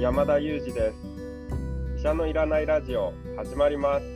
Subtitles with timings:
[0.00, 0.96] 山田裕二です。
[1.98, 4.06] 医者のいらないラジオ始まります。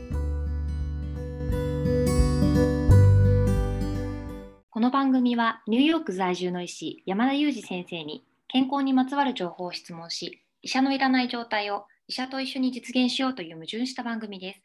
[4.71, 14.63] この番組はニューヨーク在住の医師山田裕二先生に健康にまつわる情報を質問し医者のいらない状態を医者と一緒に実現しようという矛盾した番組です。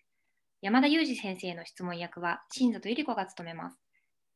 [0.62, 3.78] 山田裕二先生の質問役は新里ゆり子が務めます。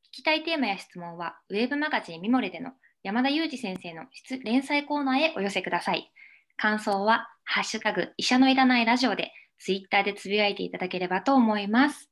[0.10, 2.72] 聞きたいテーマや質問はウェブマガジンミモレでの
[3.04, 4.04] 山田裕二先生の
[4.44, 6.13] 連載コーナーへお寄せください。
[6.58, 12.10] 感想は、ハッシュタグ、医者のいらないラジオで、ツイッターでつぶやいていただければと思います。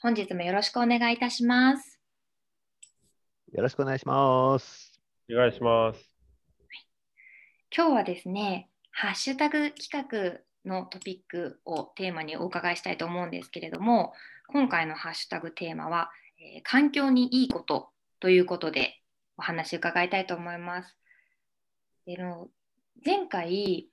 [0.00, 2.00] 本日もよろしくお願いいたします。
[3.52, 5.00] よろしくお願いします。
[5.30, 6.18] お願いします。
[7.74, 14.12] 今日はですね、ハッシュタグ企画のトピックをテーマにお伺いしたいと思うんですけれども、
[14.48, 19.00] 今回のハッシュタグテーマは、えー、環境にいいことということで
[19.36, 20.96] お話伺いたいと思います。
[22.06, 22.48] での
[23.04, 23.88] 前回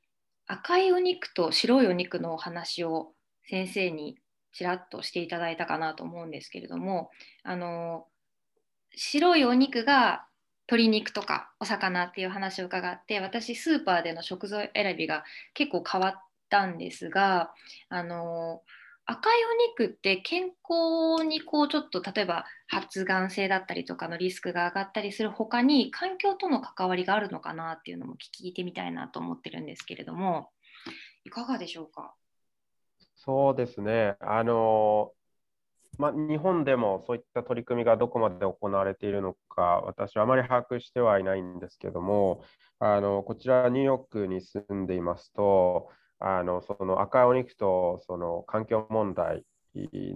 [0.48, 3.14] 赤いお肉と白いお肉のお話を
[3.48, 4.18] 先生に
[4.52, 7.12] ちらっとしていただいたかなと思うんですけれども
[7.44, 8.08] あの
[8.96, 10.26] 白いお肉が
[10.68, 16.14] 鶏肉とかお魚っていう話を伺って私スーパーでの食材選びが結構変わっ
[16.50, 17.52] たんですが
[17.90, 18.62] あの
[19.06, 19.34] 赤い
[19.78, 30.50] お肉って健康にこうちょっと例えば発がん性だったりとかのリスクが上がったりする他に環境との関わりがあるのかなっていうのも聞いてみたいなと思ってるんですけれども
[31.24, 32.14] いかがでしょうか？
[33.16, 34.16] そうですね。
[34.20, 35.12] あの
[35.98, 42.44] ま日本でもそういった取り組みがどこまで行われているのか私はあまり把握してはいないんですけども
[42.80, 49.46] あのこちらニューヨークに住んでいますとあのその赤いお肉とその環境問題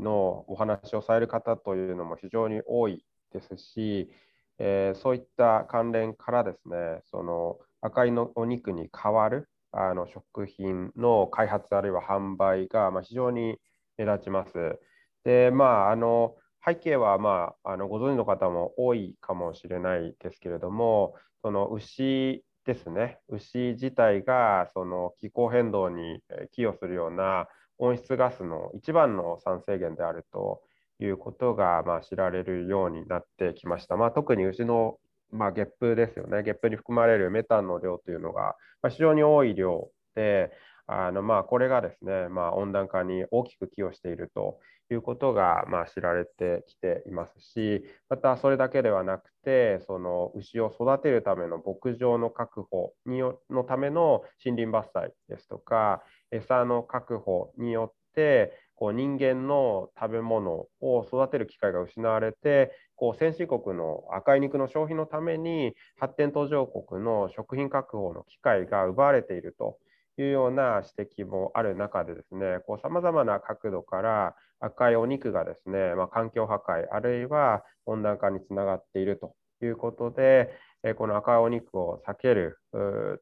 [0.01, 4.09] のお話をされる方というのも非常に多いですし、
[4.57, 13.57] えー、そういった関連からですねその赤いのお肉に代わるあの食品の開発あるいは販売が、ま、非常に
[13.97, 14.79] 目立ちます。
[15.23, 26.21] でまああの背景は、まあ、あのご存知の方も多いかもしれないですけれどもその牛ですね、牛自体がその気候変動に
[26.51, 27.47] 寄与するような
[27.79, 30.61] 温室ガスの一番の酸性源であると
[30.99, 33.97] いうことがまあ知られるようになってきました。
[33.97, 34.97] まあ、特に牛の
[35.31, 40.51] まあ、ゲップですよね、ゲップに含まれるメタンの量というのが、ま非常に多い量で、
[40.87, 44.59] あのまあこれがですね、まあ、温暖化に大きく寄与していると
[44.89, 56.01] いうことがまあ知られてきていますし、またそれだけではなくて、その牛を育てるための牧場の確保にのための森林伐採ですとか、
[56.31, 69.77] 餌の確保によって、こう人間の食べ物を育てる機会が失われて、こう先進国の赤い肉の消費のために発展途上国の食品確保の機会が奪われていると
[70.17, 80.49] いうような指摘もある中でですね、さまざまな角度から赤いお肉がですね、まあ、環境破壊、あるいは温暖化につながっているということで、
[80.97, 82.57] この赤いお肉を避ける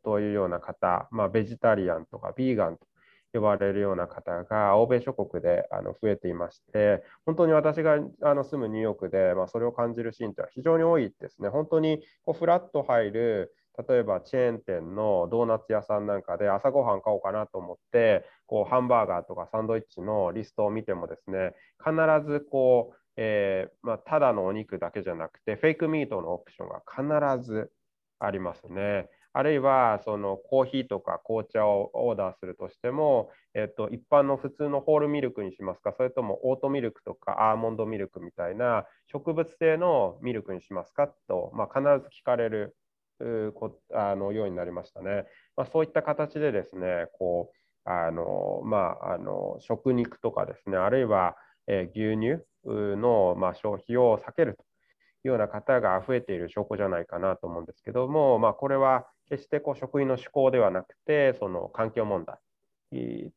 [0.04, 2.87] というような方、まあ、ベジタリアンとかビーガンと
[3.38, 11.50] 呼ばれるような方が欧米諸国であの増えていまして、本当に私があの住むニューヨークで、まあ、それを感じるシーンというのは非常に多いですね。
[11.50, 13.54] 本当にこうフラッと入る
[13.88, 21.94] 例えばチェーン店のドーナツ屋さんなんかで朝ごはん買おうかなと思ってこうハンバーガーとかサンドイッチのリストを見てもですね必
[22.28, 26.82] ずこう、えー、まあ、ただのお肉だけじゃなくてフェイクミートのオプションが
[27.38, 27.72] 必ず
[28.20, 29.10] ありますね。
[29.38, 41.08] あるいはそのコーヒーとか紅茶をオーダーするとしても、えっと、一般の普通のホールミルクにしますか、それともオートミルクとかアーモンドミルクみたいな植物性のミルクにしますか？
[41.28, 42.76] と、まあ、必ず聞かれる
[43.54, 45.26] こあのようになりましたね。
[45.56, 51.36] まあ、そういった形でですね、こうあのまあ、あの食肉とかですね、あるいは、
[51.68, 54.67] えー、牛乳の、まあ、消費を避けると。
[55.28, 62.38] ような方が増えている証拠じゃないかなと思うんですけども、まあ、これは決してこう食品の嗜好ではなくて、その環境問題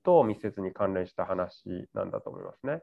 [0.05, 2.83] と密接に関連した話なんだと思いますね。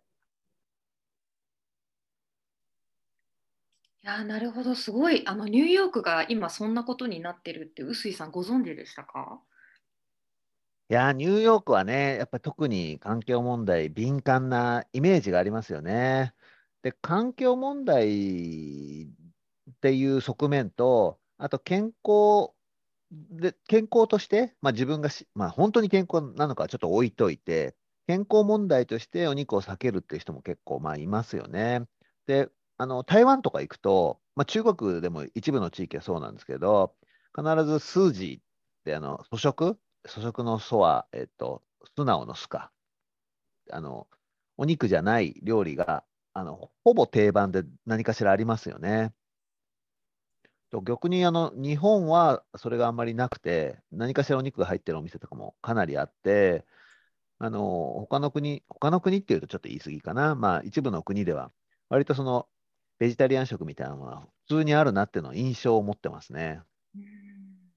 [4.07, 9.41] やなるほどすごいあのニューヨークが今そんなことになってるって臼井さんご存知でしたか？
[10.89, 16.33] いやニューヨークはねやっぱり特に環境問題敏感なイメージがありますよね。
[16.83, 19.09] で環境問題っ
[19.81, 22.51] ていう側面とあと健康
[23.11, 27.75] で健康として、まあ、自分がまあ、本当に健康なのかちょっと置いといて
[28.07, 31.83] 健康問題としてお肉を避けるっていう人も結構まあいますよね。
[32.25, 36.95] であの台湾とか行くと、まあ、中国でも一部の地域はそうなんですけど、
[37.35, 38.43] 必ずスージーっ
[38.85, 41.63] てあの粗食、粗食の素は、えっと、
[41.95, 42.71] 素直の素か。
[43.71, 44.07] あの、
[44.57, 46.03] お肉じゃない料理が、
[46.37, 49.11] あの、ほぼ定番で何かしらありますよね。
[50.69, 56.65] と逆にあの日本はそれがあんまりなくて、何かしらお肉が入ってるお店とかもかなりあって、
[57.39, 57.61] あの
[57.99, 61.51] 他の国、他の国っていうとちょっと言い過ぎかな、まあ、一部の国では、
[61.89, 62.47] 割とその
[62.99, 66.61] ベジタリアン食みたいなのは普通にあるなっていうの印象を持ってますね。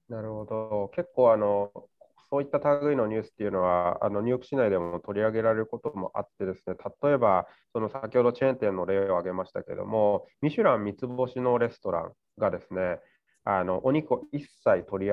[0.09, 0.91] なるほど。
[0.95, 1.71] 結構あの、
[2.31, 12.99] そういった類のニュースっていうのは、あのニューヨーク市内でも取り上げられることもあってですね、例えば、その先ほどチェーン店の例を挙げましたけども、ミシュラン三つ星のレストランがですね、
[13.43, 15.11] あのお肉を一切取り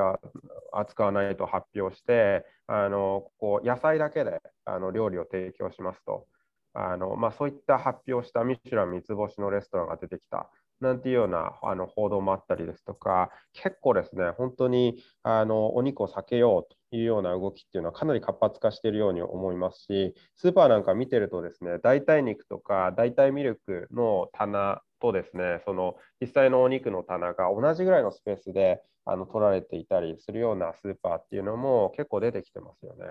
[0.72, 6.26] 扱わないと発表して、あのこう野菜だけであの料理を提供しますと。
[6.74, 10.48] あのまあ、そういった発表したミシュラン三つ星のレストランが出てきた
[10.80, 33.06] なんていうようなあの報道もあったりですとか、結構ですね、本当にあのお肉を避けようというような動きっていうのはかなり活発化しているように思いますし、スーパーなんか見てるとですね、代替肉とか代替ミルクの棚とですね、その実際のお肉の棚が同じぐらいのスペースであの取られていたりするようなスーパーっていうのも結構出てきてますよね。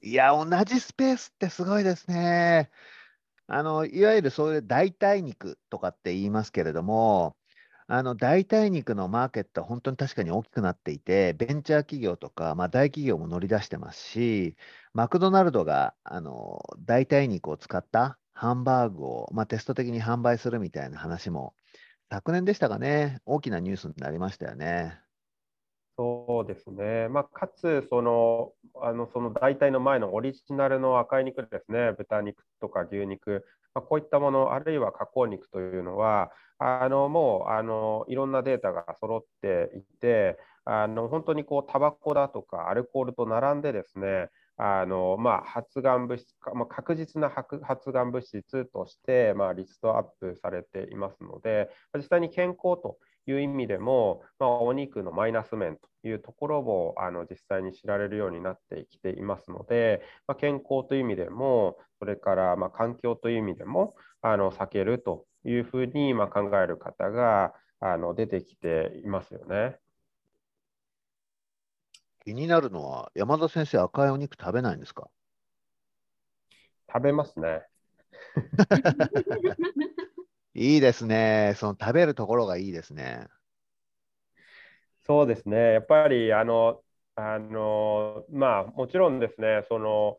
[0.00, 2.70] いや、同じスペースってすごいですね。
[3.46, 7.36] あのいわゆるそういう代替肉とかって言いますけれども、
[7.86, 14.56] あの代替肉のマーケットは本当に確かに大きくなっていて、ベンチャー企業とか、まあ、大企業も乗り出してますし、
[14.94, 21.54] マクドナルドがあの代替肉を使ったハンバーグを、まあ、テスト的に販売するみたいな話も、
[22.10, 25.03] 昨年でしたかね、大きなニュースになりましたよね。
[25.96, 28.52] そうですね、まあ、かつその、
[28.82, 33.44] あのその代替の前のオリジナルの赤い肉ですね、豚肉とか牛肉、
[33.74, 69.78] まあ、こういったもの、あるいは加工肉というのは、あのもうあのいろんなデータが揃っていて、あの本当にこうタバコだとかアルコールと並んでですね、あのまあ、発がん物質、まあ、確実な発がん物質として、まあ、リストアップされていますので、実際に健康という意味でも、まあ、お肉のマイナス面というところもあの実際に知られるようになってきていますので、まあ、健康という意味でも、それからま環境という意味でもあの避けるというふうにま考える方があの出てきていますよね。
[72.24, 75.10] 気になるのは、山田先生、赤いお肉食べないんですか？
[76.88, 77.66] 食べますね。
[80.54, 81.54] いいですね。
[81.58, 83.28] その食べるところがいいですね。
[85.06, 85.74] そうですね。
[85.74, 86.82] やっぱり、あの、
[87.14, 90.18] あの、まあ、もちろんですね、その、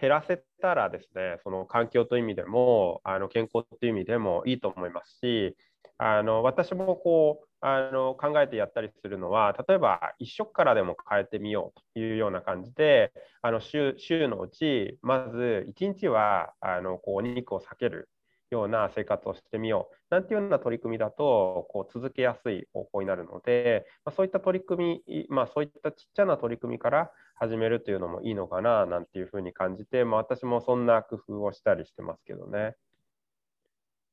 [0.00, 5.56] 減らせたらですね、その環境という意味でも、あの健康という意味でもいいと思いますし、
[5.98, 13.12] あの私もこうあの考えてやったりするのは、例えば1食からでも変えてみようというような感じで、
[13.42, 18.08] あの週週のうち、まず1日はあのこうお肉を避ける
[18.52, 32.74] ような生活をしてみようなんていうような取り組みだとこう続けやすい方向になるので、まあ、そういった取り組み、まあ、そういったちっちゃな取り組みから始めるというのもいいのかななんていうふうに感じて、まあ、私もそんな工夫をしたりしてますけどね。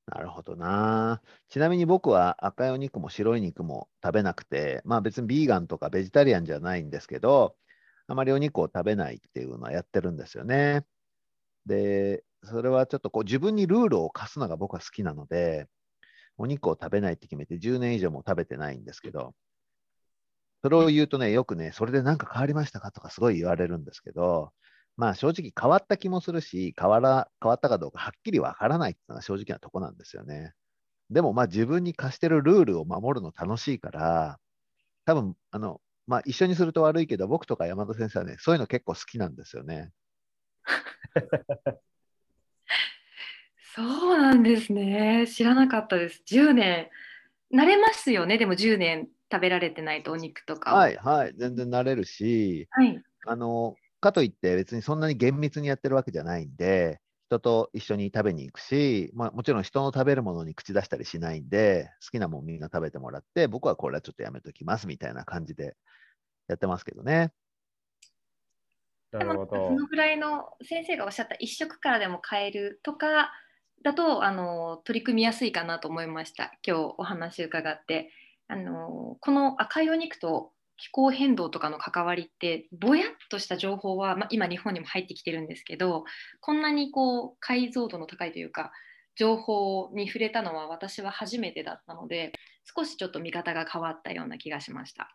[0.07, 1.21] なるほどな。
[1.49, 7.55] ちなみに僕は赤いお肉も白い肉も食べなくて、まあ別にビーガンとかベジタリアンじゃないんですけど、
[8.07, 10.83] あまりお肉を食べないっていうのはやってるんですよね。
[11.67, 15.67] で、それはちょっとこう自分にルールを課すのが僕は好きなので、
[16.37, 19.35] お肉を食べないって決めて10年以上も食べてないんですけど、
[20.63, 24.51] それを言うとね、よくね、それで何か変わりましたかとかすごい言われるんですけど、
[24.97, 30.53] まあ正直変わった気もするし、変わら変わったかどうかはっきりわからないっていうのが正直なとこなんですよね。
[31.09, 34.39] でもまあ自分に課してるルールを守るの楽しいから、
[35.05, 39.91] 多分あの、まあ一緒にすると悪いけど、僕とか山田先生はね、そういうの結構好きなんですよね。
[43.79, 45.25] そうなんですね。
[45.25, 46.21] 知らなかったです。
[46.27, 46.89] 10年。
[47.53, 50.75] 慣れますよね、でも10年食べられてないとお肉とか。
[50.75, 65.75] はいはい、全然慣れるし、はい、あのかといって別にそんなに厳密にやってるわけじゃないんで、人と一緒に食べに行くし、まあ、もちろん人の食べるものに口出したりしないんで、好きなもんみんな食べてもらって、僕はこれはちょっとやめときますみたいな感じで
[66.47, 67.31] やってますけどね。
[69.11, 69.69] なるほど。
[69.69, 73.31] そのぐらいの先生がおっしゃった一食からでも変えるとか
[73.83, 78.11] だとあの取り組みやすいかなと思いました今日お話伺って
[78.47, 86.05] あのこの赤いお肉と気候変動とかの関わりってぼやっとした情報は、まあ、今日本にも入ってきてるんですけど
[86.39, 88.71] こんなにこう解像度の高いというか
[89.15, 92.31] 情報に触れたのは私は初めてだったので
[92.75, 95.13] 少しちょっと見方が変わったような気がしました。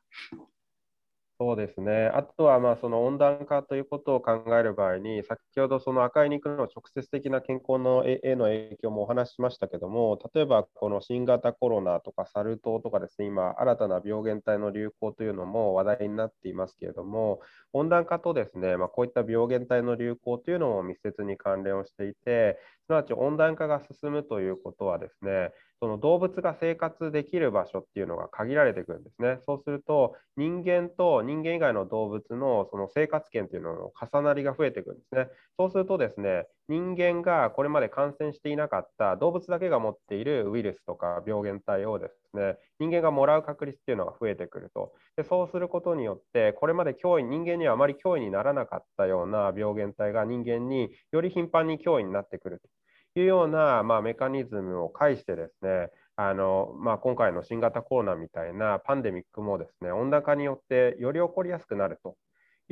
[1.44, 2.06] そうですね。
[2.06, 17.40] あとは、まあ、その温暖化ということを考える場合に、先ほどその赤い肉の直接的な健康のへの影響もお話ししましたけども、例えばこの新型コロナとかサル痘とかですね、今、新たな病原体の流行というのも話題になっていますけれども、
[17.74, 29.38] 温暖化とですね、まあ、こういった病原体の流行というのも密接に関連をしていて、すなわち温暖化が進むということはですね、その動物が生活できる場所っていうのが限られてくるんですね。
[29.46, 35.28] そうすると、人間と人間以外の動物のその生活圏っていうのの重なりが増えてくるんですね。
[35.58, 44.92] そうするとですね、人間がこれまで感染していなかった動物だけが持っているウイルスとか病原体をですね、人間がもらう確率っていうのが増えてくると。
[45.16, 52.68] でそうすることによって、これまで脅威、人間にはあまり脅威にならなかったような病原体が人間により頻繁に脅威になってくると。
[53.16, 62.16] いうような、まあ、メカニズムを介してですね、あのまあ、今回の新型コロナみたいなパンデミックもですね温暖化によってより起こりやすくなると。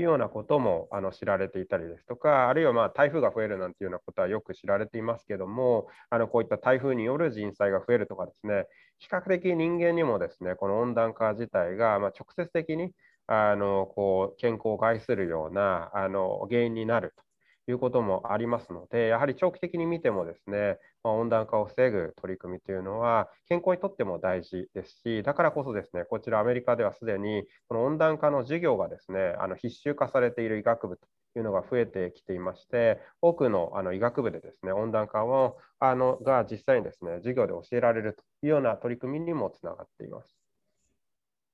[0.00, 8.66] いうようなこともあの知られていたりですとか、あるいはま台風が増えるなんていうようなことはよく知られていますけども、あのこういった台風による人災が増えるとかですね、
[8.98, 12.92] 比較的人間にもですねこの温暖化自体がま直接的に
[13.26, 17.31] あのこう健康を害するようなあの原因になると。
[17.68, 31.06] いうこともありますので、やはり長期的に見てもですね、まあ、温暖化を防ぐ取り組みというのは健康にとっても大事ですし、だからこそですね、こちらアメリカではすでにこの温暖化の授業がですね、あの必修化されている医学部と
[31.38, 40.36] いうのが増えてきていまして、多くのあの医学部でですね、温暖化をあのが実際にですね、授業で教えられるというような取り組みにもつながっています。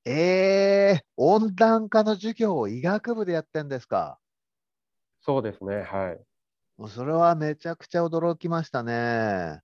[0.05, 4.17] えー、温暖化の授業を医学部でやってんですか？
[5.21, 6.25] そうですね、はい。
[6.77, 9.61] もうそれはめちゃくちゃ驚きましたね。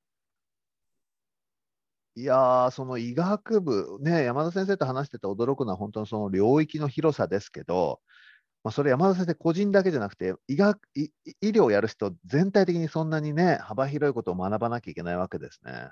[2.17, 8.01] いやー、その医学部、ね、山田先生と話してて驚くのは本当にその領域の広さですけど、
[8.63, 15.89] まあ、それ山田先生個人だけじゃなくて医学医、医療をやる人全体的にそんなにね、幅広いことを学ばなきゃいけないわけですね。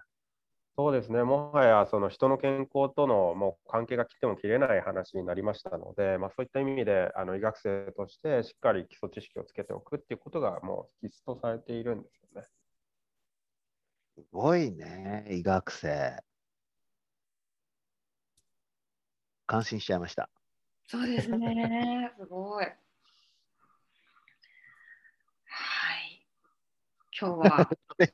[0.76, 12.48] そうですね、もはやその人の健康とのもう関係が切っても切れない話になりましたので、まあ、そういった意味であの医学生としてしっかり基礎知識をつけておくっていうことがもう必須とされているんですよね。
[14.16, 16.24] すごいね、医学生。
[19.46, 20.28] 感心しちゃいました。
[20.88, 22.66] そうですね、すごい。
[27.20, 27.70] 今日は。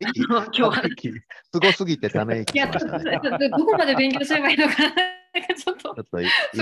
[0.51, 0.83] 今日は。
[1.51, 4.95] すごすぎてため息、ね、どこまで勉強すればいいのかな。
[5.55, 5.91] ちょっと。
[5.91, 6.09] っとす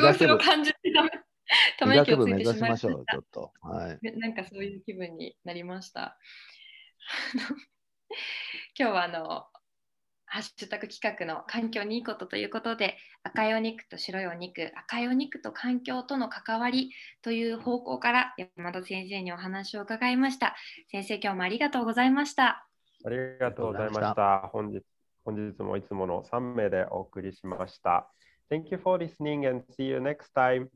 [0.02, 1.10] ごいそれを感じてため。
[1.80, 3.06] ため息をついてしまいましょう。
[3.10, 3.52] ちょっと。
[3.62, 4.20] はい。
[4.20, 6.18] なんかそういう気分になりました。
[8.78, 9.48] 今日はあの
[10.28, 16.92] ハッシュタグ企画の環境にいいことということで赤いお肉と白いお肉赤いお肉と環境との関わり
[17.22, 20.56] という方向から山田先生にお話を伺いました。
[20.92, 22.68] 先生今日もありがとうございました。
[23.06, 24.50] ありがとうございました。
[24.52, 24.84] 本日
[25.24, 28.10] 本日もいつもの3名でお送りしました。
[28.50, 30.70] Thank you for listening and see you next time.